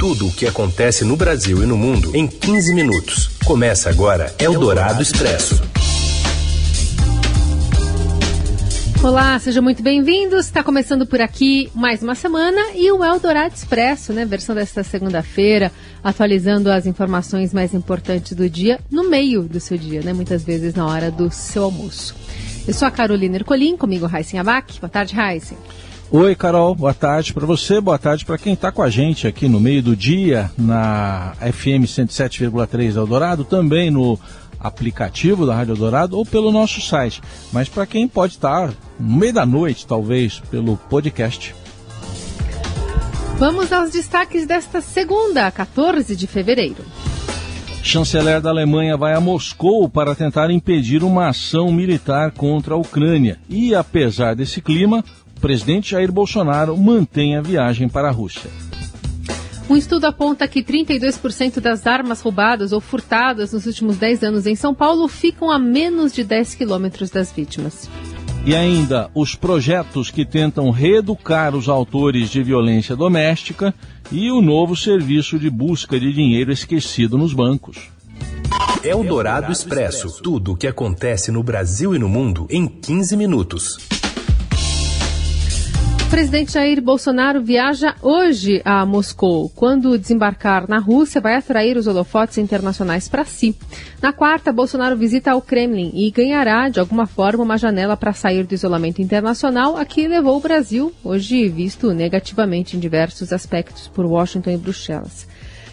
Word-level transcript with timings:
Tudo 0.00 0.28
o 0.28 0.32
que 0.32 0.46
acontece 0.46 1.04
no 1.04 1.14
Brasil 1.14 1.62
e 1.62 1.66
no 1.66 1.76
mundo 1.76 2.16
em 2.16 2.26
15 2.26 2.72
minutos. 2.72 3.36
Começa 3.44 3.90
agora 3.90 4.34
Eldorado 4.38 5.02
Expresso. 5.02 5.62
Olá, 9.02 9.38
sejam 9.38 9.62
muito 9.62 9.82
bem-vindos. 9.82 10.46
Está 10.46 10.62
começando 10.62 11.04
por 11.04 11.20
aqui 11.20 11.70
mais 11.74 12.02
uma 12.02 12.14
semana 12.14 12.58
e 12.74 12.90
o 12.90 13.04
Eldorado 13.04 13.54
Expresso, 13.54 14.14
né? 14.14 14.24
Versão 14.24 14.54
desta 14.54 14.82
segunda-feira, 14.82 15.70
atualizando 16.02 16.70
as 16.70 16.86
informações 16.86 17.52
mais 17.52 17.74
importantes 17.74 18.32
do 18.32 18.48
dia 18.48 18.80
no 18.90 19.10
meio 19.10 19.42
do 19.42 19.60
seu 19.60 19.76
dia, 19.76 20.00
né? 20.00 20.14
Muitas 20.14 20.42
vezes 20.42 20.74
na 20.74 20.86
hora 20.86 21.10
do 21.10 21.30
seu 21.30 21.64
almoço. 21.64 22.16
Eu 22.66 22.72
sou 22.72 22.88
a 22.88 22.90
Carolina 22.90 23.36
Ercolim, 23.36 23.76
comigo 23.76 24.06
Raíssen 24.06 24.40
Abac. 24.40 24.80
Boa 24.80 24.88
tarde, 24.88 25.14
Raíssen. 25.14 25.58
Oi, 26.12 26.34
Carol, 26.34 26.74
boa 26.74 26.92
tarde 26.92 27.32
para 27.32 27.46
você, 27.46 27.80
boa 27.80 27.96
tarde 27.96 28.24
para 28.24 28.36
quem 28.36 28.54
está 28.54 28.72
com 28.72 28.82
a 28.82 28.90
gente 28.90 29.28
aqui 29.28 29.46
no 29.46 29.60
meio 29.60 29.80
do 29.80 29.94
dia 29.94 30.50
na 30.58 31.34
FM 31.40 31.86
107,3 31.86 32.96
Eldorado, 32.96 33.44
também 33.44 33.92
no 33.92 34.18
aplicativo 34.58 35.46
da 35.46 35.54
Rádio 35.54 35.74
Eldorado 35.74 36.18
ou 36.18 36.26
pelo 36.26 36.50
nosso 36.50 36.80
site. 36.80 37.22
Mas 37.52 37.68
para 37.68 37.86
quem 37.86 38.08
pode 38.08 38.32
estar 38.32 38.72
no 38.98 39.16
meio 39.18 39.32
da 39.32 39.46
noite, 39.46 39.86
talvez, 39.86 40.40
pelo 40.50 40.76
podcast. 40.76 41.54
Vamos 43.38 43.72
aos 43.72 43.90
destaques 43.92 44.44
desta 44.44 44.80
segunda, 44.80 45.48
14 45.48 46.16
de 46.16 46.26
fevereiro. 46.26 46.84
Chanceler 47.82 48.40
da 48.40 48.50
Alemanha 48.50 48.96
vai 48.96 49.14
a 49.14 49.20
Moscou 49.20 49.88
para 49.88 50.14
tentar 50.14 50.50
impedir 50.50 51.02
uma 51.02 51.28
ação 51.28 51.72
militar 51.72 52.30
contra 52.30 52.74
a 52.74 52.76
Ucrânia. 52.76 53.38
E 53.48 53.74
apesar 53.74 54.36
desse 54.36 54.60
clima, 54.60 55.02
presidente 55.40 55.90
Jair 55.90 56.12
Bolsonaro 56.12 56.76
mantém 56.76 57.36
a 57.36 57.40
viagem 57.40 57.88
para 57.88 58.08
a 58.08 58.12
Rússia. 58.12 58.50
Um 59.68 59.76
estudo 59.76 60.06
aponta 60.06 60.48
que 60.48 60.64
32% 60.64 61.60
das 61.60 61.86
armas 61.86 62.20
roubadas 62.20 62.72
ou 62.72 62.80
furtadas 62.80 63.52
nos 63.52 63.66
últimos 63.66 63.96
10 63.96 64.24
anos 64.24 64.46
em 64.46 64.56
São 64.56 64.74
Paulo 64.74 65.06
ficam 65.06 65.48
a 65.48 65.60
menos 65.60 66.12
de 66.12 66.24
10 66.24 66.56
quilômetros 66.56 67.08
das 67.08 67.30
vítimas. 67.30 67.88
E 68.44 68.54
ainda 68.54 69.08
os 69.14 69.36
projetos 69.36 70.10
que 70.10 70.24
tentam 70.24 70.70
reeducar 70.70 71.54
os 71.54 71.68
autores 71.68 72.30
de 72.30 72.42
violência 72.42 72.96
doméstica 72.96 73.72
e 74.10 74.30
o 74.32 74.42
novo 74.42 74.74
serviço 74.74 75.38
de 75.38 75.48
busca 75.48 76.00
de 76.00 76.12
dinheiro 76.12 76.50
esquecido 76.50 77.16
nos 77.16 77.32
bancos. 77.32 77.90
Eldorado 78.82 79.52
Expresso 79.52 80.20
tudo 80.22 80.52
o 80.52 80.56
que 80.56 80.66
acontece 80.66 81.30
no 81.30 81.42
Brasil 81.42 81.94
e 81.94 81.98
no 81.98 82.08
mundo 82.08 82.46
em 82.50 82.66
15 82.66 83.16
minutos. 83.16 83.78
Presidente 86.10 86.54
Jair 86.54 86.82
Bolsonaro 86.82 87.40
viaja 87.40 87.94
hoje 88.02 88.60
a 88.64 88.84
Moscou. 88.84 89.48
Quando 89.50 89.96
desembarcar 89.96 90.68
na 90.68 90.80
Rússia, 90.80 91.20
vai 91.20 91.36
atrair 91.36 91.76
os 91.76 91.86
holofotes 91.86 92.36
internacionais 92.36 93.08
para 93.08 93.24
si. 93.24 93.56
Na 94.02 94.12
quarta, 94.12 94.52
Bolsonaro 94.52 94.96
visita 94.96 95.36
o 95.36 95.40
Kremlin 95.40 95.92
e 95.94 96.10
ganhará, 96.10 96.68
de 96.68 96.80
alguma 96.80 97.06
forma, 97.06 97.44
uma 97.44 97.56
janela 97.56 97.96
para 97.96 98.12
sair 98.12 98.44
do 98.44 98.52
isolamento 98.52 99.00
internacional, 99.00 99.76
a 99.76 99.84
que 99.84 100.08
levou 100.08 100.36
o 100.36 100.40
Brasil, 100.40 100.92
hoje 101.04 101.48
visto 101.48 101.92
negativamente 101.94 102.76
em 102.76 102.80
diversos 102.80 103.32
aspectos 103.32 103.86
por 103.86 104.04
Washington 104.04 104.50
e 104.50 104.56
Bruxelas. 104.56 105.28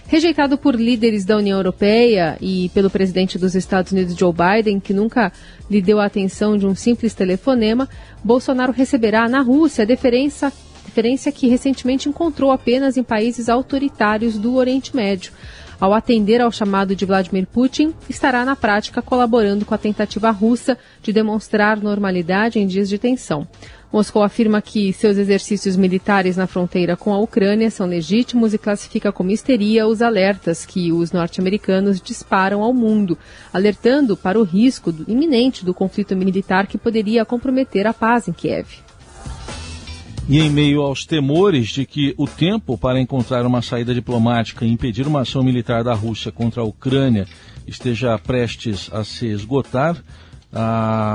Rejeitado 0.10 0.58
por 0.58 0.74
líderes 0.74 1.26
da 1.26 1.36
União 1.36 1.58
Europeia 1.58 2.38
e 2.40 2.70
pelo 2.74 2.90
presidente 2.90 3.38
dos 3.38 3.56
Estados 3.56 3.92
Unidos, 3.92 4.16
Joe 4.16 4.32
Biden, 4.32 4.80
que 4.80 4.94
nunca 4.94 5.34
lhe 5.70 5.82
deu 5.82 6.00
a 6.00 6.06
atenção 6.06 6.58
de 6.58 6.66
um 6.66 6.74
simples 6.74 7.14
telefonema, 7.14 7.90
Bolsonaro 8.24 8.72
receberá 8.72 9.28
na 9.28 9.42
Rússia 9.42 9.84
a 9.84 9.86
deferência, 9.86 10.54
deferência 10.86 11.30
que 11.30 11.50
recentemente 11.50 12.08
encontrou 12.08 12.52
apenas 12.54 12.96
em 12.96 13.04
países 13.04 13.50
autoritários 13.50 14.38
do 14.38 14.56
Oriente 14.56 14.96
Médio. 14.96 15.34
Ao 15.80 15.94
atender 15.94 16.42
ao 16.42 16.52
chamado 16.52 16.96
de 16.96 17.06
Vladimir 17.06 17.46
Putin, 17.46 17.94
estará 18.10 18.46
na 18.46 18.56
prática 18.56 19.02
colaborando 19.02 19.66
com 19.66 19.76
a 19.76 19.78
tentativa 19.78 20.32
russa 20.32 20.78
de 21.04 21.12
demonstrar 21.12 21.80
normalidade 21.80 22.60
em 22.60 22.66
dias 22.66 22.88
de 22.88 22.98
tensão. 22.98 23.46
Moscou 23.92 24.22
afirma 24.22 24.62
que 24.62 24.92
seus 24.92 25.18
exercícios 25.18 25.78
militares 25.78 26.36
na 26.36 26.46
fronteira 26.46 26.98
com 26.98 27.14
a 27.14 27.20
Ucrânia 27.20 27.72
são 27.72 27.88
legítimos 27.88 28.54
e 28.54 28.58
classifica 28.58 29.12
como 29.12 29.32
histeria 29.32 29.88
os 29.88 30.02
alertas 30.02 30.66
que 30.66 30.92
os 30.92 31.14
norte-americanos 31.14 32.02
disparam 32.02 32.62
ao 32.62 32.74
mundo, 32.74 33.18
alertando 33.54 34.18
para 34.18 34.38
o 34.38 34.44
risco 34.44 34.94
iminente 35.08 35.64
do 35.64 35.74
conflito 35.74 36.16
militar 36.16 36.68
que 36.68 36.78
poderia 36.78 37.24
comprometer 37.24 37.88
a 37.88 37.94
paz 37.94 38.28
em 38.28 38.34
Kiev. 38.34 38.68
E 40.30 40.42
em 40.42 40.50
meio 40.50 40.82
aos 40.82 41.06
temores 41.06 41.70
de 41.70 41.86
que 41.86 42.14
o 42.18 42.28
tempo 42.28 42.78
para 42.78 43.00
encontrar 43.00 43.46
uma 43.46 43.62
saída 43.62 43.94
diplomática 43.94 44.66
e 44.66 44.70
impedir 44.70 45.08
uma 45.08 45.22
ação 45.22 45.42
militar 45.42 45.86
da 45.86 45.94
Rússia 45.94 46.34
contra 46.34 46.62
a 46.62 46.66
Ucrânia 46.66 47.26
esteja 47.66 48.18
prestes 48.20 48.90
a 48.92 49.06
se 49.06 49.28
esgotar, 49.28 49.96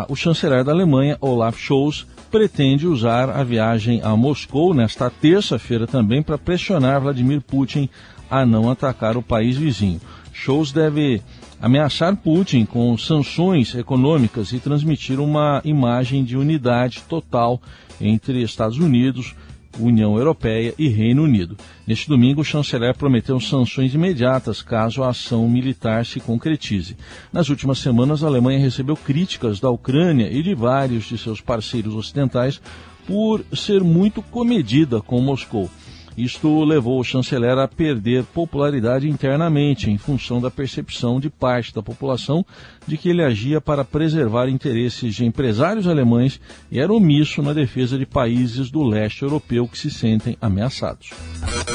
o 0.08 0.16
chanceler 0.16 0.64
da 0.64 0.72
Alemanha, 0.72 1.18
Olaf 1.20 1.58
Scholz, 1.58 2.06
pretende 2.32 2.87
usar 2.87 3.28
a 3.28 3.44
viagem 3.44 4.00
a 4.03 4.16
Moscou 4.16 4.72
nesta 4.72 5.10
terça-feira 5.10 5.87
também 5.87 6.22
para 6.22 6.38
pressionar 6.38 7.03
Vladimir 7.03 7.43
Putin 7.43 7.91
a 8.31 8.47
não 8.47 8.70
atacar 8.70 9.19
o 9.19 9.22
país 9.22 9.59
vizinho. 9.59 10.00
Scholz 10.32 10.72
deve 10.72 11.20
ameaçar 11.60 12.16
Putin 12.16 12.65
com 12.65 12.97
sanções 12.97 13.75
econômicas 13.75 14.50
e 14.53 14.59
transmitir 14.59 15.20
uma 15.20 15.60
imagem 15.62 16.25
de 16.25 16.34
unidade 16.34 17.03
total 17.06 17.60
entre 18.00 18.43
Estados 18.43 18.78
Unidos, 18.78 19.34
União 19.78 20.16
Europeia 20.16 20.74
e 20.78 20.88
Reino 20.88 21.22
Unido. 21.22 21.56
Neste 21.86 22.08
domingo, 22.08 22.40
o 22.40 22.44
chanceler 22.44 22.96
prometeu 22.96 23.38
sanções 23.40 23.94
imediatas 23.94 24.62
caso 24.62 25.02
a 25.02 25.10
ação 25.10 25.48
militar 25.48 26.04
se 26.04 26.20
concretize. 26.20 26.96
Nas 27.32 27.48
últimas 27.48 27.78
semanas, 27.78 28.22
a 28.22 28.26
Alemanha 28.26 28.58
recebeu 28.58 28.96
críticas 28.96 29.60
da 29.60 29.70
Ucrânia 29.70 30.30
e 30.30 30.42
de 30.42 30.54
vários 30.54 31.04
de 31.04 31.18
seus 31.18 31.40
parceiros 31.40 31.94
ocidentais 31.94 32.60
por 33.06 33.44
ser 33.54 33.82
muito 33.82 34.22
comedida 34.22 35.00
com 35.00 35.20
Moscou. 35.20 35.70
Isto 36.16 36.62
levou 36.64 37.00
o 37.00 37.04
chanceler 37.04 37.56
a 37.58 37.66
perder 37.66 38.24
popularidade 38.24 39.08
internamente, 39.08 39.90
em 39.90 39.96
função 39.96 40.40
da 40.40 40.50
percepção 40.50 41.18
de 41.18 41.30
parte 41.30 41.74
da 41.74 41.82
população 41.82 42.44
de 42.86 42.98
que 42.98 43.08
ele 43.08 43.22
agia 43.22 43.60
para 43.60 43.84
preservar 43.84 44.48
interesses 44.48 45.14
de 45.14 45.24
empresários 45.24 45.88
alemães 45.88 46.40
e 46.70 46.78
era 46.78 46.92
omisso 46.92 47.42
na 47.42 47.52
defesa 47.52 47.96
de 47.96 48.04
países 48.04 48.70
do 48.70 48.82
leste 48.82 49.22
europeu 49.22 49.66
que 49.66 49.78
se 49.78 49.90
sentem 49.90 50.36
ameaçados. 50.40 51.10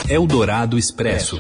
Eldorado 0.08 0.78
Expresso. 0.78 1.40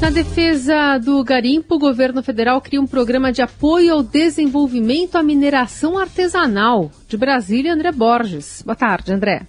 Na 0.00 0.10
defesa 0.10 0.96
do 0.98 1.24
garimpo, 1.24 1.74
o 1.74 1.78
governo 1.78 2.22
federal 2.22 2.60
cria 2.60 2.80
um 2.80 2.86
programa 2.86 3.32
de 3.32 3.42
apoio 3.42 3.92
ao 3.92 4.02
desenvolvimento 4.02 5.16
à 5.16 5.22
mineração 5.24 5.98
artesanal. 5.98 6.90
De 7.08 7.16
Brasília, 7.16 7.74
André 7.74 7.90
Borges. 7.90 8.62
Boa 8.64 8.76
tarde, 8.76 9.12
André. 9.12 9.42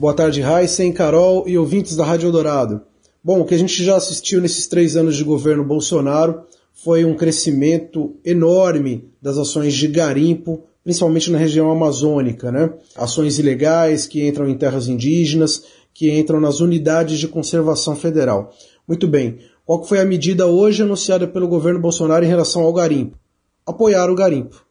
Boa 0.00 0.14
tarde, 0.14 0.40
Heisen, 0.40 0.94
Carol 0.94 1.46
e 1.46 1.58
ouvintes 1.58 1.94
da 1.94 2.06
Rádio 2.06 2.28
Eldorado. 2.28 2.80
Bom, 3.22 3.42
o 3.42 3.44
que 3.44 3.54
a 3.54 3.58
gente 3.58 3.84
já 3.84 3.96
assistiu 3.96 4.40
nesses 4.40 4.66
três 4.66 4.96
anos 4.96 5.14
de 5.14 5.22
governo 5.22 5.62
Bolsonaro 5.62 6.44
foi 6.72 7.04
um 7.04 7.14
crescimento 7.14 8.16
enorme 8.24 9.10
das 9.20 9.36
ações 9.36 9.74
de 9.74 9.86
garimpo, 9.88 10.62
principalmente 10.82 11.30
na 11.30 11.36
região 11.36 11.70
amazônica, 11.70 12.50
né? 12.50 12.72
Ações 12.96 13.38
ilegais 13.38 14.06
que 14.06 14.26
entram 14.26 14.48
em 14.48 14.56
terras 14.56 14.88
indígenas, 14.88 15.64
que 15.92 16.10
entram 16.10 16.40
nas 16.40 16.60
unidades 16.60 17.18
de 17.18 17.28
conservação 17.28 17.94
federal. 17.94 18.54
Muito 18.88 19.06
bem, 19.06 19.40
qual 19.66 19.84
foi 19.84 20.00
a 20.00 20.04
medida 20.06 20.46
hoje 20.46 20.82
anunciada 20.82 21.28
pelo 21.28 21.46
governo 21.46 21.78
Bolsonaro 21.78 22.24
em 22.24 22.28
relação 22.28 22.62
ao 22.62 22.72
garimpo? 22.72 23.18
Apoiar 23.66 24.08
o 24.08 24.14
garimpo 24.14 24.64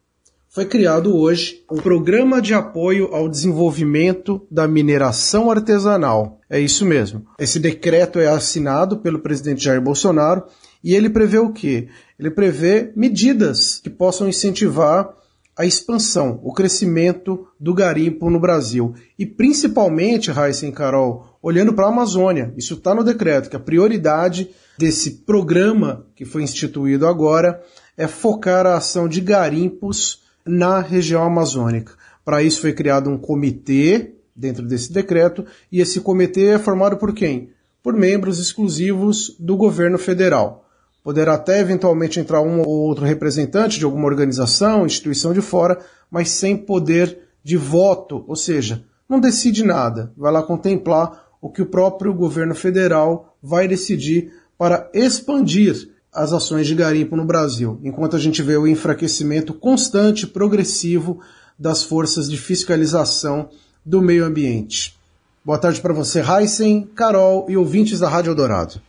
foi 0.52 0.66
criado 0.66 1.16
hoje 1.16 1.62
um 1.70 1.76
programa 1.76 2.42
de 2.42 2.52
apoio 2.52 3.14
ao 3.14 3.28
desenvolvimento 3.28 4.44
da 4.50 4.66
mineração 4.66 5.48
artesanal. 5.48 6.40
É 6.50 6.58
isso 6.58 6.84
mesmo. 6.84 7.24
Esse 7.38 7.60
decreto 7.60 8.18
é 8.18 8.26
assinado 8.26 8.98
pelo 8.98 9.20
presidente 9.20 9.62
Jair 9.62 9.80
Bolsonaro 9.80 10.42
e 10.82 10.92
ele 10.92 11.08
prevê 11.08 11.38
o 11.38 11.52
quê? 11.52 11.86
Ele 12.18 12.32
prevê 12.32 12.92
medidas 12.96 13.78
que 13.78 13.88
possam 13.88 14.28
incentivar 14.28 15.14
a 15.56 15.64
expansão, 15.64 16.40
o 16.42 16.52
crescimento 16.52 17.46
do 17.58 17.72
garimpo 17.72 18.28
no 18.28 18.40
Brasil. 18.40 18.92
E 19.16 19.24
principalmente, 19.24 20.32
Raíssa 20.32 20.66
e 20.66 20.72
Carol, 20.72 21.38
olhando 21.40 21.72
para 21.74 21.86
a 21.86 21.90
Amazônia. 21.90 22.52
Isso 22.56 22.74
está 22.74 22.92
no 22.92 23.04
decreto, 23.04 23.48
que 23.48 23.56
a 23.56 23.60
prioridade 23.60 24.50
desse 24.76 25.18
programa 25.18 26.06
que 26.16 26.24
foi 26.24 26.42
instituído 26.42 27.06
agora 27.06 27.62
é 27.96 28.08
focar 28.08 28.66
a 28.66 28.78
ação 28.78 29.06
de 29.06 29.20
garimpos 29.20 30.28
na 30.50 30.80
região 30.80 31.22
amazônica. 31.22 31.94
Para 32.24 32.42
isso 32.42 32.60
foi 32.60 32.72
criado 32.72 33.08
um 33.08 33.16
comitê 33.16 34.14
dentro 34.34 34.66
desse 34.66 34.92
decreto 34.92 35.44
e 35.70 35.80
esse 35.80 36.00
comitê 36.00 36.48
é 36.48 36.58
formado 36.58 36.96
por 36.96 37.14
quem? 37.14 37.50
Por 37.82 37.94
membros 37.94 38.38
exclusivos 38.38 39.34
do 39.38 39.56
governo 39.56 39.98
federal. 39.98 40.66
Poderá 41.02 41.34
até 41.34 41.60
eventualmente 41.60 42.20
entrar 42.20 42.42
um 42.42 42.60
ou 42.60 42.68
outro 42.68 43.04
representante 43.04 43.78
de 43.78 43.84
alguma 43.84 44.06
organização, 44.06 44.84
instituição 44.84 45.32
de 45.32 45.40
fora, 45.40 45.78
mas 46.10 46.30
sem 46.30 46.56
poder 46.56 47.18
de 47.42 47.56
voto, 47.56 48.24
ou 48.28 48.36
seja, 48.36 48.84
não 49.08 49.18
decide 49.18 49.64
nada, 49.64 50.12
vai 50.16 50.30
lá 50.30 50.42
contemplar 50.42 51.30
o 51.40 51.48
que 51.48 51.62
o 51.62 51.66
próprio 51.66 52.12
governo 52.12 52.54
federal 52.54 53.36
vai 53.42 53.66
decidir 53.66 54.32
para 54.58 54.90
expandir 54.92 55.88
as 56.12 56.32
ações 56.32 56.66
de 56.66 56.74
garimpo 56.74 57.16
no 57.16 57.24
Brasil, 57.24 57.78
enquanto 57.84 58.16
a 58.16 58.18
gente 58.18 58.42
vê 58.42 58.56
o 58.56 58.66
enfraquecimento 58.66 59.54
constante 59.54 60.24
e 60.24 60.26
progressivo 60.26 61.20
das 61.58 61.82
forças 61.82 62.28
de 62.28 62.36
fiscalização 62.36 63.48
do 63.84 64.00
meio 64.00 64.24
ambiente. 64.24 64.98
Boa 65.44 65.58
tarde 65.58 65.80
para 65.80 65.94
você, 65.94 66.20
Heisen, 66.20 66.82
Carol 66.94 67.46
e 67.48 67.56
ouvintes 67.56 68.00
da 68.00 68.08
Rádio 68.08 68.30
Eldorado. 68.30 68.80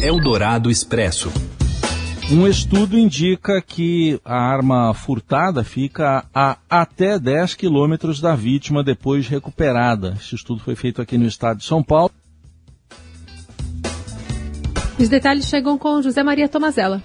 Eldorado 0.00 0.70
Expresso. 0.70 1.30
Um 2.30 2.46
estudo 2.46 2.98
indica 2.98 3.60
que 3.60 4.18
a 4.24 4.36
arma 4.36 4.94
furtada 4.94 5.62
fica 5.62 6.24
a 6.34 6.56
até 6.70 7.18
10 7.18 7.54
quilômetros 7.54 8.20
da 8.20 8.34
vítima 8.34 8.82
depois 8.82 9.28
recuperada. 9.28 10.16
Esse 10.18 10.34
estudo 10.34 10.60
foi 10.60 10.74
feito 10.74 11.02
aqui 11.02 11.18
no 11.18 11.26
estado 11.26 11.58
de 11.58 11.66
São 11.66 11.82
Paulo. 11.82 12.10
Os 14.98 15.08
detalhes 15.08 15.46
chegam 15.46 15.78
com 15.78 16.02
José 16.02 16.22
Maria 16.22 16.48
Tomazella. 16.48 17.02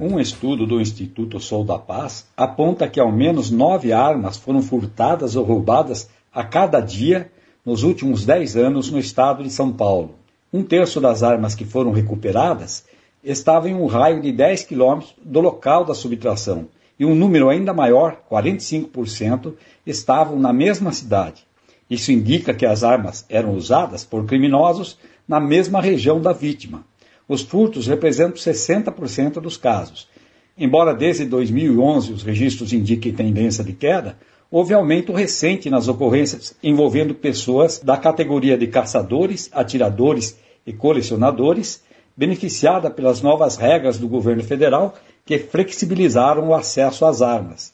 Um 0.00 0.20
estudo 0.20 0.64
do 0.64 0.80
Instituto 0.80 1.40
Sol 1.40 1.64
da 1.64 1.76
Paz 1.76 2.26
aponta 2.36 2.88
que 2.88 3.00
ao 3.00 3.10
menos 3.10 3.50
nove 3.50 3.92
armas 3.92 4.36
foram 4.36 4.62
furtadas 4.62 5.34
ou 5.34 5.44
roubadas 5.44 6.08
a 6.32 6.44
cada 6.44 6.80
dia 6.80 7.32
nos 7.66 7.82
últimos 7.82 8.24
dez 8.24 8.56
anos 8.56 8.90
no 8.92 8.98
estado 8.98 9.42
de 9.42 9.50
São 9.50 9.72
Paulo. 9.72 10.14
Um 10.52 10.62
terço 10.62 11.00
das 11.00 11.24
armas 11.24 11.54
que 11.54 11.64
foram 11.64 11.90
recuperadas 11.90 12.84
estava 13.24 13.68
em 13.68 13.74
um 13.74 13.86
raio 13.86 14.22
de 14.22 14.30
10 14.30 14.62
quilômetros 14.64 15.14
do 15.22 15.40
local 15.40 15.84
da 15.84 15.94
subtração, 15.94 16.68
e 16.98 17.04
um 17.04 17.14
número 17.14 17.48
ainda 17.48 17.74
maior, 17.74 18.22
45%, 18.30 19.54
estavam 19.84 20.38
na 20.38 20.52
mesma 20.52 20.92
cidade. 20.92 21.46
Isso 21.90 22.12
indica 22.12 22.54
que 22.54 22.64
as 22.64 22.84
armas 22.84 23.26
eram 23.28 23.54
usadas 23.54 24.04
por 24.04 24.24
criminosos 24.24 24.96
na 25.28 25.38
mesma 25.38 25.80
região 25.80 26.20
da 26.20 26.32
vítima. 26.32 26.84
Os 27.28 27.42
furtos 27.42 27.86
representam 27.86 28.36
60% 28.36 29.34
dos 29.34 29.58
casos. 29.58 30.08
Embora 30.56 30.94
desde 30.94 31.26
2011 31.26 32.12
os 32.12 32.22
registros 32.22 32.72
indiquem 32.72 33.12
tendência 33.12 33.62
de 33.62 33.74
queda, 33.74 34.16
houve 34.50 34.72
aumento 34.72 35.12
recente 35.12 35.68
nas 35.68 35.86
ocorrências 35.86 36.56
envolvendo 36.62 37.14
pessoas 37.14 37.78
da 37.78 37.96
categoria 37.96 38.56
de 38.56 38.66
caçadores, 38.66 39.50
atiradores 39.52 40.38
e 40.66 40.72
colecionadores, 40.72 41.82
beneficiada 42.16 42.90
pelas 42.90 43.20
novas 43.20 43.56
regras 43.56 43.98
do 43.98 44.08
governo 44.08 44.42
federal 44.42 44.94
que 45.24 45.38
flexibilizaram 45.38 46.48
o 46.48 46.54
acesso 46.54 47.04
às 47.04 47.20
armas. 47.20 47.72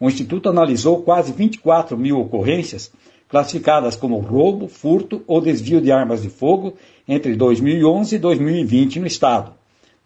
O 0.00 0.08
Instituto 0.08 0.48
analisou 0.48 1.02
quase 1.02 1.32
24 1.32 1.96
mil 1.96 2.18
ocorrências 2.20 2.92
classificadas 3.28 3.94
como 3.94 4.18
roubo, 4.18 4.68
furto 4.68 5.22
ou 5.26 5.40
desvio 5.40 5.80
de 5.80 5.92
armas 5.92 6.22
de 6.22 6.30
fogo 6.30 6.74
entre 7.06 7.36
2011 7.36 8.16
e 8.16 8.18
2020 8.18 9.00
no 9.00 9.06
Estado. 9.06 9.52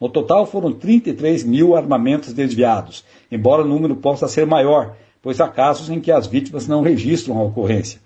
No 0.00 0.08
total 0.08 0.46
foram 0.46 0.72
33 0.72 1.44
mil 1.44 1.76
armamentos 1.76 2.32
desviados, 2.32 3.04
embora 3.30 3.62
o 3.62 3.68
número 3.68 3.94
possa 3.94 4.26
ser 4.26 4.44
maior, 4.44 4.96
pois 5.22 5.40
há 5.40 5.48
casos 5.48 5.88
em 5.88 6.00
que 6.00 6.10
as 6.10 6.26
vítimas 6.26 6.66
não 6.66 6.82
registram 6.82 7.38
a 7.38 7.44
ocorrência. 7.44 8.00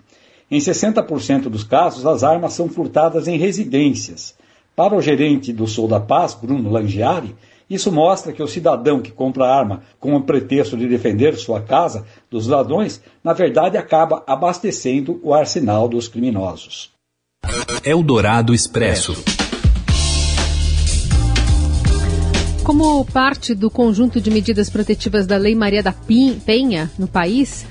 Em 0.51 0.59
60% 0.59 1.49
dos 1.49 1.65
casos, 1.65 2.05
as 2.05 2.23
armas 2.23 2.53
são 2.53 2.69
furtadas 2.69 3.27
em 3.27 3.39
residências. 3.39 4.35
Para 4.77 4.95
o 4.95 5.01
gerente 5.01 5.53
do 5.53 5.67
Sul 5.67 5.89
da 5.89 5.99
Paz, 5.99 6.35
Bruno 6.35 6.71
Langiari, 6.71 7.35
isso 7.69 7.91
mostra 7.91 8.33
que 8.33 8.43
o 8.43 8.47
cidadão 8.47 9.01
que 9.01 9.11
compra 9.11 9.47
arma 9.47 9.83
com 9.99 10.15
o 10.15 10.23
pretexto 10.23 10.77
de 10.77 10.89
defender 10.89 11.37
sua 11.37 11.61
casa 11.61 12.07
dos 12.31 12.47
ladrões, 12.47 13.03
na 13.25 13.33
verdade 13.33 13.77
acaba 13.77 14.23
abastecendo 14.27 15.21
o 15.23 15.35
arsenal 15.35 15.89
dos 15.89 16.07
criminosos. 16.07 16.91
Eldorado 17.85 18.55
Expresso. 18.55 19.17
Como 22.65 23.05
parte 23.05 23.55
do 23.55 23.71
conjunto 23.71 24.21
de 24.21 24.29
medidas 24.29 24.69
protetivas 24.69 25.27
da 25.27 25.37
Lei 25.37 25.55
Maria 25.55 25.83
da 25.83 25.93
Penha 26.45 26.91
no 26.99 27.07
país, 27.07 27.65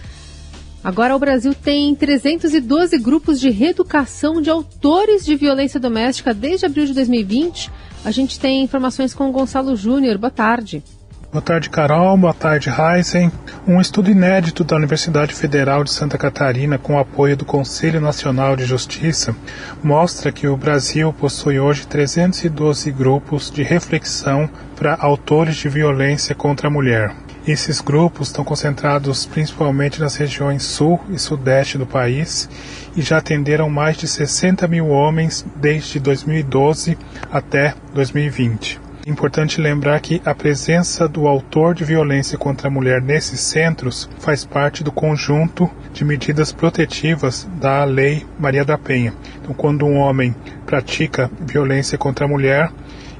Agora 0.85 1.15
o 1.15 1.19
Brasil 1.19 1.51
tem 1.55 1.95
312 1.95 2.99
grupos 2.99 3.39
de 3.39 3.49
reeducação 3.49 4.39
de 4.39 4.51
autores 4.51 5.25
de 5.25 5.35
violência 5.35 5.79
doméstica 5.79 6.31
desde 6.31 6.67
abril 6.67 6.85
de 6.85 6.93
2020. 6.93 7.71
A 8.05 8.11
gente 8.11 8.39
tem 8.39 8.61
informações 8.61 9.11
com 9.11 9.27
o 9.27 9.31
Gonçalo 9.31 9.75
Júnior. 9.75 10.19
Boa 10.19 10.29
tarde. 10.29 10.83
Boa 11.31 11.41
tarde, 11.41 11.71
Carol. 11.71 12.15
Boa 12.15 12.35
tarde, 12.35 12.69
Heisen. 12.69 13.31
Um 13.67 13.81
estudo 13.81 14.11
inédito 14.11 14.63
da 14.63 14.75
Universidade 14.75 15.33
Federal 15.33 15.83
de 15.83 15.89
Santa 15.89 16.19
Catarina, 16.19 16.77
com 16.77 16.99
apoio 16.99 17.35
do 17.35 17.45
Conselho 17.45 17.99
Nacional 17.99 18.55
de 18.55 18.63
Justiça, 18.63 19.35
mostra 19.83 20.31
que 20.31 20.47
o 20.47 20.55
Brasil 20.55 21.11
possui 21.11 21.59
hoje 21.59 21.87
312 21.87 22.91
grupos 22.91 23.49
de 23.49 23.63
reflexão 23.63 24.47
para 24.75 24.95
autores 25.01 25.55
de 25.55 25.67
violência 25.67 26.35
contra 26.35 26.67
a 26.67 26.71
mulher. 26.71 27.24
Esses 27.47 27.79
grupos 27.79 28.29
estão 28.29 28.43
concentrados 28.43 29.27
principalmente 29.27 29.99
nas 29.99 30.15
regiões 30.15 30.63
sul 30.63 30.99
e 31.11 31.19
sudeste 31.19 31.77
do 31.77 31.85
país 31.85 32.49
e 32.97 33.03
já 33.03 33.17
atenderam 33.17 33.69
mais 33.69 33.97
de 33.97 34.07
60 34.07 34.67
mil 34.67 34.87
homens 34.87 35.45
desde 35.55 35.99
2012 35.99 36.97
até 37.31 37.75
2020. 37.93 38.81
Importante 39.05 39.61
lembrar 39.61 39.99
que 39.99 40.19
a 40.25 40.33
presença 40.33 41.07
do 41.07 41.27
autor 41.27 41.75
de 41.75 41.85
violência 41.85 42.35
contra 42.35 42.67
a 42.67 42.71
mulher 42.71 42.99
nesses 42.99 43.41
centros 43.41 44.09
faz 44.17 44.43
parte 44.43 44.83
do 44.83 44.91
conjunto 44.91 45.69
de 45.93 46.03
medidas 46.03 46.51
protetivas 46.51 47.47
da 47.61 47.83
Lei 47.83 48.25
Maria 48.39 48.65
da 48.65 48.79
Penha. 48.79 49.13
Então, 49.39 49.53
quando 49.53 49.85
um 49.85 49.97
homem 49.97 50.35
pratica 50.65 51.29
violência 51.39 51.95
contra 51.95 52.25
a 52.25 52.27
mulher, 52.27 52.71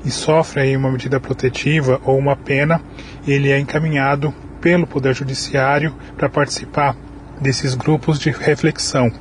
e 0.05 0.11
sofre 0.11 0.77
uma 0.77 0.91
medida 0.91 1.19
protetiva 1.19 1.99
ou 2.05 2.17
uma 2.17 2.35
pena, 2.35 2.79
ele 3.27 3.51
é 3.51 3.59
encaminhado 3.59 4.33
pelo 4.61 4.87
Poder 4.87 5.13
Judiciário 5.13 5.93
para 6.17 6.29
participar 6.29 6.95
desses 7.39 7.75
grupos 7.75 8.19
de 8.19 8.31
reflexão. 8.31 9.11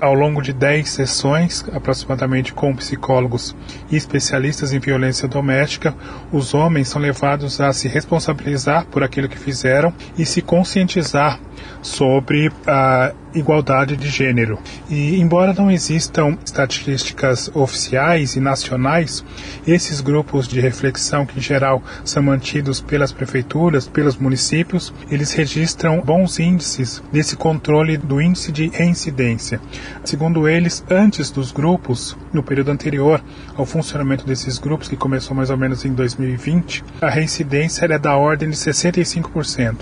Ao 0.00 0.14
longo 0.14 0.40
de 0.40 0.52
10 0.52 0.88
sessões, 0.88 1.64
aproximadamente 1.72 2.52
com 2.52 2.74
psicólogos 2.74 3.54
e 3.90 3.96
especialistas 3.96 4.72
em 4.72 4.78
violência 4.78 5.26
doméstica, 5.28 5.94
os 6.32 6.54
homens 6.54 6.88
são 6.88 7.00
levados 7.00 7.60
a 7.60 7.72
se 7.72 7.88
responsabilizar 7.88 8.86
por 8.86 9.02
aquilo 9.02 9.28
que 9.28 9.38
fizeram 9.38 9.92
e 10.16 10.24
se 10.24 10.40
conscientizar 10.40 11.40
sobre 11.82 12.50
a 12.66 13.12
igualdade 13.34 13.96
de 13.96 14.08
gênero. 14.08 14.58
E 14.88 15.20
embora 15.20 15.52
não 15.52 15.70
existam 15.70 16.36
estatísticas 16.44 17.50
oficiais 17.54 18.36
e 18.36 18.40
nacionais, 18.40 19.24
esses 19.66 20.00
grupos 20.00 20.48
de 20.48 20.60
reflexão 20.60 21.26
que 21.26 21.38
em 21.38 21.42
geral 21.42 21.82
são 22.04 22.22
mantidos 22.22 22.80
pelas 22.80 23.12
prefeituras, 23.12 23.86
pelos 23.86 24.16
municípios, 24.16 24.92
eles 25.10 25.32
registram 25.32 26.00
bons 26.00 26.38
índices 26.38 27.02
desse 27.12 27.36
controle 27.36 27.96
do 27.96 28.20
índice 28.20 28.50
de 28.52 28.68
reincidência. 28.68 29.60
Segundo 30.04 30.48
eles, 30.48 30.84
antes 30.90 31.30
dos 31.30 31.52
grupos, 31.52 32.16
no 32.32 32.42
período 32.42 32.70
anterior 32.70 33.22
ao 33.56 33.66
funcionamento 33.66 34.26
desses 34.26 34.58
grupos, 34.58 34.88
que 34.88 34.96
começou 34.96 35.36
mais 35.36 35.50
ou 35.50 35.56
menos 35.56 35.84
em 35.84 35.92
2020, 35.92 36.84
a 37.00 37.08
reincidência 37.08 37.84
era 37.84 37.98
da 37.98 38.16
ordem 38.16 38.50
de 38.50 38.56
65%. 38.56 39.76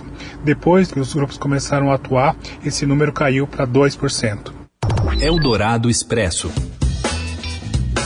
Depois 0.45 0.91
que 0.91 1.01
os 1.01 1.15
grupos 1.15 1.37
começaram 1.37 1.91
a 1.91 1.95
atuar, 1.95 2.37
esse 2.65 2.87
número 2.87 3.13
caiu 3.13 3.36
para 3.45 3.67
2%. 3.67 4.53
Eldorado 5.21 5.91
Expresso. 5.91 6.49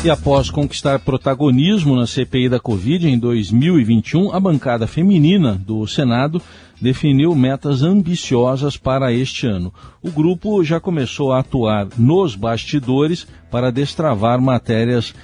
E 0.03 0.09
após 0.09 0.49
conquistar 0.49 0.99
protagonismo 1.01 1.95
na 1.95 2.07
CPI 2.07 2.49
da 2.49 2.59
Covid 2.59 3.07
em 3.07 3.19
2021, 3.19 4.33
a 4.33 4.41
bancada 4.41 4.87
feminina 4.87 5.53
do 5.53 5.87
Senado 5.87 6.41
definiu 6.81 7.35
metas 7.35 7.83
ambiciosas 7.83 8.79
para 8.79 9.13
este 9.13 9.47
ano. 9.47 9.71
O 10.03 10.11
grupo 10.11 10.65
já 10.65 10.81
começou 10.81 11.33
a 11.33 11.41
atuar 11.41 11.87
nos 11.99 12.35
bastidores 12.35 13.27
para 13.51 13.71
destravar 13.71 14.41
matérias 14.41 15.15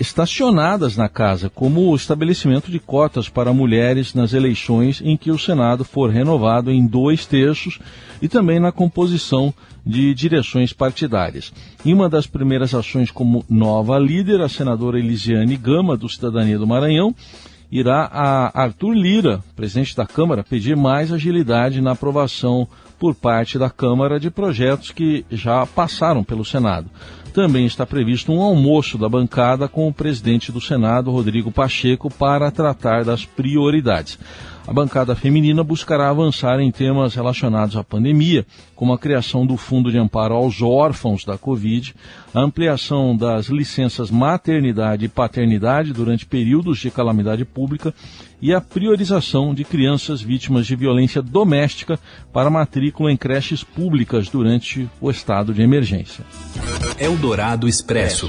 estacionadas 0.00 0.96
na 0.96 1.08
casa, 1.08 1.48
como 1.48 1.90
o 1.90 1.96
estabelecimento 1.96 2.70
de 2.70 2.78
cotas 2.78 3.28
para 3.28 3.52
mulheres 3.52 4.14
nas 4.14 4.32
eleições 4.32 5.00
em 5.04 5.16
que 5.16 5.30
o 5.30 5.38
Senado 5.38 5.84
for 5.84 6.10
renovado 6.10 6.70
em 6.70 6.86
dois 6.86 7.26
terços 7.26 7.78
e 8.20 8.28
também 8.28 8.58
na 8.58 8.72
composição 8.72 9.52
de 9.84 10.12
direções 10.14 10.72
partidárias. 10.72 11.52
Em 11.84 11.94
uma 11.94 12.08
das 12.08 12.26
primeiras 12.26 12.74
ações 12.74 13.10
como 13.10 13.44
nova 13.48 13.98
líder, 13.98 14.40
a 14.40 14.48
senadora 14.48 14.98
Elisiane 14.98 15.56
Gama, 15.56 15.96
do 15.96 16.08
Cidadania 16.08 16.58
do 16.58 16.66
Maranhão, 16.66 17.14
irá 17.70 18.08
a 18.12 18.62
Arthur 18.62 18.94
Lira, 18.94 19.42
presidente 19.54 19.96
da 19.96 20.06
Câmara, 20.06 20.44
pedir 20.44 20.76
mais 20.76 21.12
agilidade 21.12 21.80
na 21.80 21.92
aprovação 21.92 22.66
por 22.98 23.14
parte 23.14 23.58
da 23.58 23.70
Câmara 23.70 24.18
de 24.18 24.30
projetos 24.30 24.90
que 24.90 25.24
já 25.30 25.64
passaram 25.66 26.24
pelo 26.24 26.44
Senado. 26.44 26.90
Também 27.32 27.66
está 27.66 27.86
previsto 27.86 28.32
um 28.32 28.42
almoço 28.42 28.98
da 28.98 29.08
bancada 29.08 29.68
com 29.68 29.86
o 29.86 29.92
presidente 29.92 30.50
do 30.50 30.60
Senado, 30.60 31.10
Rodrigo 31.10 31.52
Pacheco, 31.52 32.10
para 32.10 32.50
tratar 32.50 33.04
das 33.04 33.24
prioridades. 33.24 34.18
A 34.68 34.72
bancada 34.74 35.16
feminina 35.16 35.64
buscará 35.64 36.10
avançar 36.10 36.60
em 36.60 36.70
temas 36.70 37.14
relacionados 37.14 37.74
à 37.74 37.82
pandemia, 37.82 38.44
como 38.76 38.92
a 38.92 38.98
criação 38.98 39.46
do 39.46 39.56
Fundo 39.56 39.90
de 39.90 39.96
Amparo 39.96 40.34
aos 40.34 40.60
Órfãos 40.60 41.24
da 41.24 41.38
Covid, 41.38 41.94
a 42.34 42.40
ampliação 42.42 43.16
das 43.16 43.46
licenças 43.46 44.10
maternidade 44.10 45.06
e 45.06 45.08
paternidade 45.08 45.94
durante 45.94 46.26
períodos 46.26 46.80
de 46.80 46.90
calamidade 46.90 47.46
pública 47.46 47.94
e 48.42 48.52
a 48.52 48.60
priorização 48.60 49.54
de 49.54 49.64
crianças 49.64 50.20
vítimas 50.20 50.66
de 50.66 50.76
violência 50.76 51.22
doméstica 51.22 51.98
para 52.30 52.50
matrícula 52.50 53.10
em 53.10 53.16
creches 53.16 53.64
públicas 53.64 54.28
durante 54.28 54.86
o 55.00 55.10
estado 55.10 55.54
de 55.54 55.62
emergência. 55.62 56.22
Eldorado 57.00 57.66
Expresso. 57.66 58.28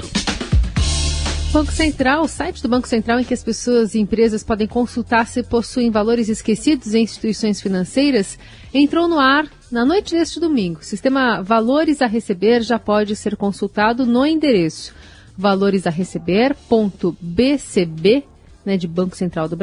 Banco 1.52 1.72
Central, 1.72 2.22
o 2.22 2.28
site 2.28 2.62
do 2.62 2.68
Banco 2.68 2.86
Central 2.86 3.18
em 3.18 3.24
que 3.24 3.34
as 3.34 3.42
pessoas 3.42 3.96
e 3.96 3.98
empresas 3.98 4.44
podem 4.44 4.68
consultar 4.68 5.26
se 5.26 5.42
possuem 5.42 5.90
valores 5.90 6.28
esquecidos 6.28 6.94
em 6.94 7.02
instituições 7.02 7.60
financeiras, 7.60 8.38
entrou 8.72 9.08
no 9.08 9.18
ar 9.18 9.48
na 9.70 9.84
noite 9.84 10.14
deste 10.14 10.38
domingo. 10.38 10.78
O 10.78 10.84
sistema 10.84 11.42
Valores 11.42 12.00
a 12.00 12.06
Receber 12.06 12.62
já 12.62 12.78
pode 12.78 13.16
ser 13.16 13.34
consultado 13.34 14.06
no 14.06 14.24
endereço 14.24 14.94
valoresareceber.bcb, 15.36 18.24
né, 18.64 18.76
de 18.76 18.86
Banco 18.86 19.16
Central 19.16 19.48
do. 19.48 19.58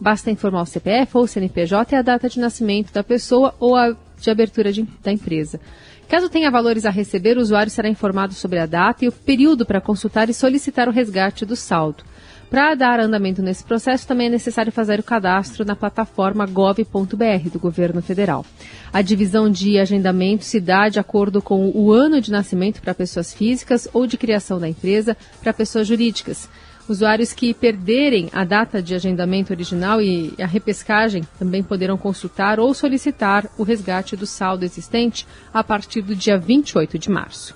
Basta 0.00 0.30
informar 0.30 0.62
o 0.62 0.66
CPF 0.66 1.16
ou 1.16 1.24
o 1.24 1.28
CNPJ 1.28 1.96
e 1.96 1.98
a 1.98 2.02
data 2.02 2.28
de 2.28 2.38
nascimento 2.38 2.92
da 2.92 3.02
pessoa 3.02 3.52
ou 3.58 3.74
a 3.74 3.96
de 4.20 4.30
abertura 4.30 4.72
de, 4.72 4.82
da 5.02 5.12
empresa. 5.12 5.60
Caso 6.08 6.28
tenha 6.28 6.50
valores 6.50 6.84
a 6.84 6.90
receber, 6.90 7.36
o 7.36 7.40
usuário 7.40 7.70
será 7.70 7.88
informado 7.88 8.34
sobre 8.34 8.58
a 8.58 8.66
data 8.66 9.04
e 9.04 9.08
o 9.08 9.12
período 9.12 9.64
para 9.64 9.80
consultar 9.80 10.28
e 10.28 10.34
solicitar 10.34 10.88
o 10.88 10.92
resgate 10.92 11.44
do 11.44 11.56
saldo. 11.56 12.04
Para 12.50 12.74
dar 12.76 13.00
andamento 13.00 13.42
nesse 13.42 13.64
processo, 13.64 14.06
também 14.06 14.28
é 14.28 14.30
necessário 14.30 14.70
fazer 14.70 15.00
o 15.00 15.02
cadastro 15.02 15.64
na 15.64 15.74
plataforma 15.74 16.46
gov.br 16.46 17.50
do 17.52 17.58
governo 17.58 18.00
federal. 18.00 18.46
A 18.92 19.02
divisão 19.02 19.50
de 19.50 19.76
agendamento 19.78 20.44
se 20.44 20.60
dá 20.60 20.88
de 20.88 21.00
acordo 21.00 21.42
com 21.42 21.72
o 21.74 21.90
ano 21.90 22.20
de 22.20 22.30
nascimento 22.30 22.80
para 22.80 22.94
pessoas 22.94 23.34
físicas 23.34 23.88
ou 23.92 24.06
de 24.06 24.16
criação 24.16 24.60
da 24.60 24.68
empresa 24.68 25.16
para 25.42 25.52
pessoas 25.52 25.88
jurídicas. 25.88 26.48
Usuários 26.88 27.32
que 27.32 27.54
perderem 27.54 28.28
a 28.32 28.44
data 28.44 28.82
de 28.82 28.94
agendamento 28.94 29.52
original 29.52 30.02
e 30.02 30.34
a 30.38 30.46
repescagem 30.46 31.22
também 31.38 31.62
poderão 31.62 31.96
consultar 31.96 32.60
ou 32.60 32.74
solicitar 32.74 33.48
o 33.56 33.62
resgate 33.62 34.16
do 34.16 34.26
saldo 34.26 34.64
existente 34.64 35.26
a 35.52 35.64
partir 35.64 36.02
do 36.02 36.14
dia 36.14 36.38
28 36.38 36.98
de 36.98 37.10
março. 37.10 37.54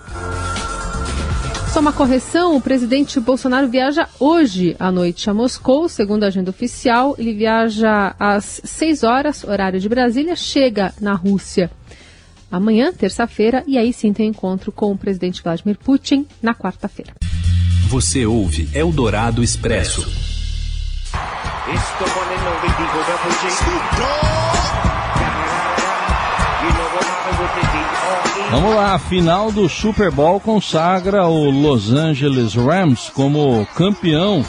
Só 1.71 1.79
uma 1.79 1.93
correção: 1.93 2.55
o 2.55 2.61
presidente 2.61 3.19
Bolsonaro 3.19 3.67
viaja 3.67 4.09
hoje 4.19 4.75
à 4.79 4.91
noite 4.91 5.29
a 5.29 5.33
Moscou, 5.33 5.87
segundo 5.87 6.23
a 6.23 6.27
agenda 6.27 6.49
oficial. 6.49 7.15
Ele 7.19 7.33
viaja 7.33 8.15
às 8.19 8.59
6 8.63 9.03
horas, 9.03 9.43
horário 9.43 9.79
de 9.79 9.87
Brasília, 9.87 10.35
chega 10.35 10.91
na 10.99 11.13
Rússia 11.13 11.69
amanhã, 12.51 12.91
terça-feira, 12.91 13.63
e 13.67 13.77
aí 13.77 13.93
sim 13.93 14.11
tem 14.11 14.29
encontro 14.29 14.71
com 14.71 14.91
o 14.91 14.97
presidente 14.97 15.43
Vladimir 15.43 15.77
Putin 15.77 16.25
na 16.41 16.55
quarta-feira. 16.55 17.13
Você 17.89 18.23
ouve 18.23 18.69
Eldorado 18.71 19.43
Expresso. 19.43 20.07
Vamos 28.51 28.75
lá, 28.75 28.93
a 28.93 28.99
final 28.99 29.51
do 29.51 29.67
Super 29.67 30.11
Bowl 30.11 30.39
consagra 30.39 31.25
o 31.25 31.49
Los 31.49 31.91
Angeles 31.91 32.53
Rams 32.53 33.09
como 33.09 33.65
campeão 33.75 34.45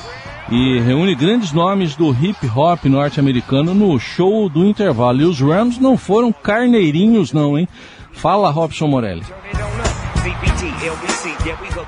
e 0.50 0.78
reúne 0.80 1.14
grandes 1.14 1.50
nomes 1.50 1.97
do 1.97 2.11
hip 2.11 2.47
hop 2.54 2.85
norte-americano 2.85 3.73
no 3.73 3.99
show 3.99 4.50
do 4.50 4.66
intervalo. 4.66 5.23
E 5.23 5.25
os 5.25 5.40
Rams 5.40 5.78
não 5.78 5.97
foram 5.97 6.30
carneirinhos, 6.30 7.32
não, 7.32 7.59
hein? 7.59 7.66
Fala, 8.12 8.50
Robson 8.50 8.87
Morelli. 8.87 9.25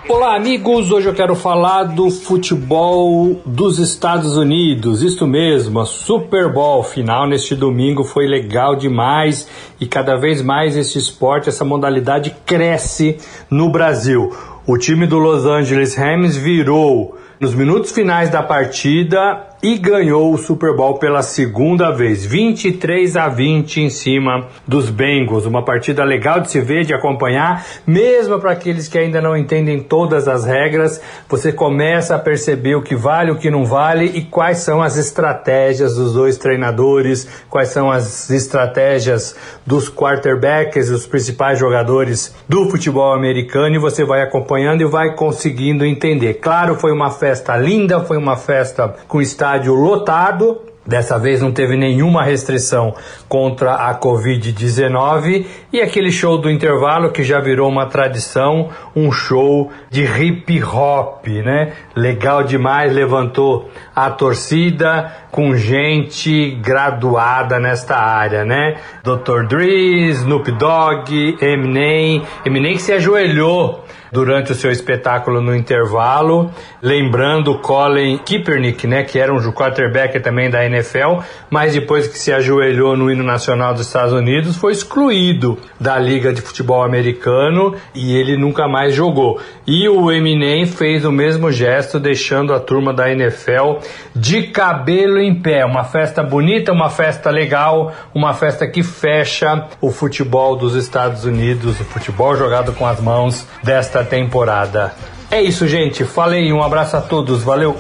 Olá, 0.09 0.37
amigos. 0.37 0.91
Hoje 0.91 1.07
eu 1.07 1.13
quero 1.15 1.35
falar 1.35 1.85
do 1.85 2.11
futebol 2.11 3.43
dos 3.45 3.79
Estados 3.79 4.39
Unidos. 4.39 5.03
Isto 5.03 5.27
mesmo, 5.27 5.81
a 5.81 5.85
Super 5.85 6.51
Bowl 6.51 6.83
final 6.83 7.29
neste 7.29 7.55
domingo 7.55 8.05
foi 8.05 8.27
legal 8.27 8.75
demais 8.75 9.47
e 9.79 9.87
cada 9.87 10.17
vez 10.17 10.41
mais 10.41 10.77
esse 10.77 10.97
esporte, 10.97 11.51
essa 11.51 11.65
modalidade 11.65 12.35
cresce 12.47 13.19
no 13.51 13.71
Brasil. 13.71 14.35
O 14.67 14.79
time 14.79 15.07
do 15.07 15.19
Los 15.19 15.45
Angeles 15.45 15.95
Rams 15.95 16.37
virou 16.37 17.19
nos 17.39 17.55
minutos 17.55 17.93
finais 17.93 18.31
da 18.31 18.43
partida 18.43 19.52
e 19.63 19.79
ganhou 19.79 20.35
o 20.35 20.39
Super 20.39 20.75
Bowl 20.75 20.99
pela 20.99 21.23
segunda 21.23 21.93
vez, 21.93 22.27
23 22.27 23.17
a 23.17 23.29
20 23.29 23.83
em 23.83 23.91
cima 23.91 24.49
dos 24.67 24.91
Bengals. 24.91 25.47
Uma 25.47 25.65
partida 25.65 26.03
legal 26.03 26.41
de 26.41 26.51
se 26.51 26.61
ver, 26.61 26.85
de 26.85 26.93
acompanhar, 26.93 27.65
mesmo 27.87 28.41
para 28.41 28.51
aqueles 28.51 28.89
que 28.89 28.99
ainda 28.99 29.21
não 29.21 29.37
entendem 29.37 29.79
todas 29.79 30.27
as 30.27 30.45
regras. 30.45 31.01
Você 31.29 31.53
começa 31.53 32.17
a 32.17 32.19
perceber 32.19 32.75
o 32.75 32.83
que 32.83 32.97
vale, 32.97 33.31
o 33.31 33.39
que 33.39 33.53
não 33.53 33.65
vale 33.65 34.07
e 34.07 34.23
quais 34.23 34.59
são 34.59 34.83
as 34.83 34.97
estratégias 34.97 35.95
dos 35.95 36.13
dois 36.13 36.37
treinadores, 36.37 37.29
quais 37.49 37.69
são 37.69 37.89
as 37.89 38.31
estratégias 38.31 39.37
dos 39.65 39.89
quarterbacks, 39.89 40.91
os 40.91 41.07
principais 41.07 41.61
jogadores 41.61 42.35
do 42.49 42.69
futebol 42.69 43.15
americano. 43.15 43.77
E 43.77 43.79
você 43.79 44.05
vai 44.05 44.23
acompanhando 44.23 44.81
e 44.81 44.87
vai 44.87 45.15
conseguindo 45.15 45.87
entender. 45.87 46.35
Claro, 46.35 46.75
foi 46.75 46.91
uma 46.91 47.13
festa 47.13 47.57
linda, 47.57 48.01
foi 48.01 48.17
uma 48.17 48.37
festa 48.37 48.97
com 49.07 49.23
estádio 49.23 49.52
estádio 49.53 49.75
lotado. 49.75 50.61
Dessa 50.85 51.17
vez 51.17 51.41
não 51.41 51.53
teve 51.53 51.77
nenhuma 51.77 52.25
restrição 52.25 52.93
contra 53.29 53.75
a 53.75 53.95
Covid-19 54.01 55.47
e 55.73 55.81
aquele 55.81 56.11
show 56.11 56.39
do 56.39 56.51
intervalo 56.51 57.13
que 57.13 57.23
já 57.23 57.39
virou 57.39 57.69
uma 57.69 57.87
tradição, 57.87 58.69
um 58.97 59.13
show 59.13 59.71
de 59.89 60.03
hip 60.03 60.61
hop, 60.65 61.25
né? 61.29 61.75
Legal 61.95 62.43
demais, 62.43 62.93
levantou 62.93 63.71
a 63.95 64.11
torcida 64.11 65.13
com 65.31 65.55
gente 65.55 66.51
graduada 66.57 67.61
nesta 67.61 67.97
área, 67.97 68.45
né? 68.45 68.75
Dr. 69.05 69.47
Dre, 69.49 70.09
Snoop 70.09 70.51
Dogg, 70.51 71.37
Eminem, 71.41 72.25
Eminem 72.45 72.73
que 72.73 72.83
se 72.83 72.93
ajoelhou 72.93 73.85
durante 74.13 74.53
o 74.53 74.55
seu 74.55 74.71
espetáculo 74.71 75.41
no 75.41 75.57
intervalo, 75.57 76.51
lembrando 76.83 77.59
Colin 77.61 78.19
Kaepernick, 78.19 78.87
né, 78.87 79.03
que 79.05 79.19
era 79.19 79.33
um 79.33 79.41
quarterback 79.53 80.21
também 80.21 80.51
da 80.51 80.63
NFL, 80.67 81.23
mas 81.49 81.73
depois 81.73 82.07
que 82.07 82.19
se 82.19 82.31
ajoelhou 82.31 82.95
no 82.95 83.11
hino 83.11 83.25
nacional 83.25 83.73
dos 83.73 83.87
Estados 83.87 84.13
Unidos, 84.13 84.57
foi 84.59 84.73
excluído 84.73 85.59
da 85.81 85.99
Liga 85.99 86.31
de 86.31 86.43
Futebol 86.43 86.83
Americano 86.83 87.75
e 87.95 88.15
ele 88.15 88.37
nunca 88.37 88.69
mais 88.69 88.95
jogou. 88.95 89.41
E 89.67 89.89
o 89.89 90.13
Eminem 90.13 90.67
fez 90.67 91.07
o 91.07 91.13
mesmo 91.13 91.51
gesto, 91.51 91.99
deixando 91.99 92.53
a 92.53 92.61
turma 92.61 92.93
da 92.93 93.11
NFL 93.11 93.79
de 94.15 94.43
cabelo 94.49 95.19
em 95.19 95.41
pé. 95.41 95.65
Uma 95.65 95.85
festa 95.85 96.23
bonita, 96.23 96.71
uma 96.71 96.91
festa 96.91 97.31
legal, 97.31 97.93
uma 98.15 98.35
festa 98.35 98.67
que 98.67 98.83
fecha 98.83 99.69
o 99.81 99.91
futebol 99.91 100.55
dos 100.57 100.75
Estados 100.75 101.25
Unidos, 101.25 101.81
o 101.81 101.85
futebol 101.85 102.37
jogado 102.37 102.73
com 102.73 102.87
as 102.87 103.01
mãos 103.01 103.47
desta 103.63 104.02
temporada. 104.05 104.95
É 105.31 105.41
isso, 105.41 105.67
gente. 105.67 106.05
Falei, 106.05 106.53
um 106.53 106.63
abraço 106.63 106.97
a 106.97 107.01
todos. 107.01 107.43
Valeu. 107.43 107.79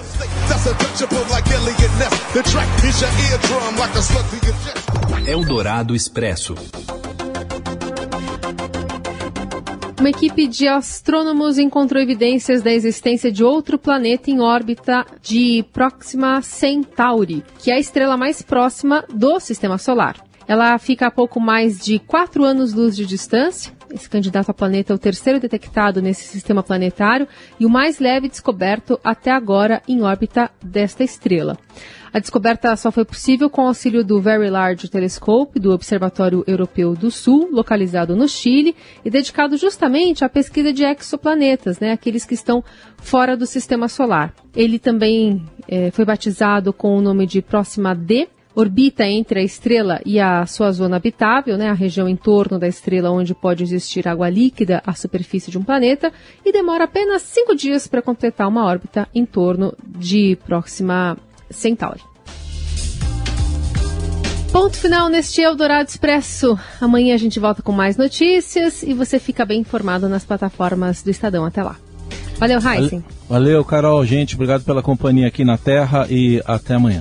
Eldorado 5.26 5.94
Expresso. 5.94 6.54
Uma 10.00 10.10
equipe 10.10 10.48
de 10.48 10.66
astrônomos 10.66 11.58
encontrou 11.58 12.02
evidências 12.02 12.60
da 12.60 12.72
existência 12.72 13.30
de 13.30 13.44
outro 13.44 13.78
planeta 13.78 14.32
em 14.32 14.40
órbita 14.40 15.06
de 15.22 15.64
Proxima 15.72 16.42
Centauri, 16.42 17.44
que 17.60 17.70
é 17.70 17.74
a 17.74 17.78
estrela 17.78 18.16
mais 18.16 18.42
próxima 18.42 19.04
do 19.14 19.38
Sistema 19.38 19.78
Solar. 19.78 20.16
Ela 20.48 20.76
fica 20.78 21.06
a 21.06 21.10
pouco 21.10 21.38
mais 21.38 21.78
de 21.78 22.00
4 22.00 22.44
anos-luz 22.44 22.96
de 22.96 23.06
distância. 23.06 23.72
Esse 23.92 24.08
candidato 24.08 24.50
a 24.50 24.54
planeta 24.54 24.92
é 24.92 24.96
o 24.96 24.98
terceiro 24.98 25.38
detectado 25.38 26.00
nesse 26.00 26.24
sistema 26.26 26.62
planetário 26.62 27.28
e 27.60 27.66
o 27.66 27.70
mais 27.70 27.98
leve 27.98 28.28
descoberto 28.28 28.98
até 29.04 29.30
agora 29.30 29.82
em 29.86 30.02
órbita 30.02 30.50
desta 30.62 31.04
estrela. 31.04 31.58
A 32.12 32.18
descoberta 32.18 32.76
só 32.76 32.92
foi 32.92 33.06
possível 33.06 33.48
com 33.48 33.62
o 33.62 33.68
auxílio 33.68 34.04
do 34.04 34.20
Very 34.20 34.50
Large 34.50 34.88
Telescope 34.88 35.58
do 35.58 35.72
Observatório 35.72 36.44
Europeu 36.46 36.94
do 36.94 37.10
Sul, 37.10 37.48
localizado 37.50 38.14
no 38.14 38.28
Chile 38.28 38.76
e 39.02 39.10
dedicado 39.10 39.56
justamente 39.56 40.22
à 40.22 40.28
pesquisa 40.28 40.72
de 40.72 40.84
exoplanetas, 40.84 41.80
né, 41.80 41.90
aqueles 41.92 42.26
que 42.26 42.34
estão 42.34 42.62
fora 42.98 43.34
do 43.34 43.46
sistema 43.46 43.88
solar. 43.88 44.34
Ele 44.54 44.78
também 44.78 45.42
é, 45.66 45.90
foi 45.90 46.04
batizado 46.04 46.70
com 46.72 46.98
o 46.98 47.00
nome 47.00 47.26
de 47.26 47.40
Próxima 47.40 47.94
D, 47.94 48.28
orbita 48.54 49.04
entre 49.04 49.40
a 49.40 49.42
estrela 49.42 50.00
e 50.04 50.20
a 50.20 50.44
sua 50.46 50.70
zona 50.72 50.96
habitável, 50.96 51.56
né, 51.56 51.68
a 51.68 51.74
região 51.74 52.08
em 52.08 52.16
torno 52.16 52.58
da 52.58 52.68
estrela 52.68 53.10
onde 53.10 53.34
pode 53.34 53.62
existir 53.62 54.06
água 54.06 54.28
líquida 54.28 54.82
à 54.86 54.94
superfície 54.94 55.50
de 55.50 55.58
um 55.58 55.62
planeta, 55.62 56.12
e 56.44 56.52
demora 56.52 56.84
apenas 56.84 57.22
cinco 57.22 57.54
dias 57.54 57.86
para 57.86 58.02
completar 58.02 58.48
uma 58.48 58.64
órbita 58.64 59.08
em 59.14 59.24
torno 59.24 59.74
de 59.86 60.36
Próxima 60.46 61.16
Centauri. 61.50 62.00
Ponto 64.52 64.76
final 64.76 65.08
neste 65.08 65.40
Eldorado 65.40 65.88
Expresso. 65.88 66.58
Amanhã 66.78 67.14
a 67.14 67.18
gente 67.18 67.40
volta 67.40 67.62
com 67.62 67.72
mais 67.72 67.96
notícias 67.96 68.82
e 68.82 68.92
você 68.92 69.18
fica 69.18 69.46
bem 69.46 69.60
informado 69.60 70.10
nas 70.10 70.26
plataformas 70.26 71.02
do 71.02 71.08
Estadão. 71.08 71.46
Até 71.46 71.62
lá. 71.62 71.76
Valeu, 72.36 72.58
Heisen. 72.58 73.02
Valeu, 73.26 73.64
Carol. 73.64 74.04
Gente, 74.04 74.34
obrigado 74.34 74.62
pela 74.62 74.82
companhia 74.82 75.28
aqui 75.28 75.42
na 75.42 75.56
Terra 75.56 76.06
e 76.10 76.42
até 76.44 76.74
amanhã. 76.74 77.00